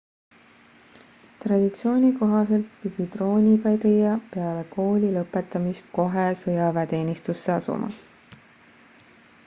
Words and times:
traditsiooni 1.41 2.07
kohaselt 2.21 2.71
pidi 2.85 3.05
troonipärija 3.15 4.15
peale 4.35 4.63
kooli 4.75 5.11
lõpetamist 5.19 5.93
kohe 5.99 6.23
sõjaväeteenistusse 6.45 7.53
asuma 7.59 7.93